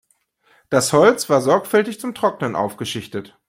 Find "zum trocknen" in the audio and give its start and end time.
1.99-2.55